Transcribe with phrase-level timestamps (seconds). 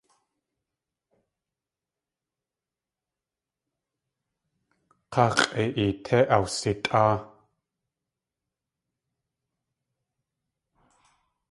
[5.13, 7.15] K̲aa x̲ʼa.eetí awsitʼáa.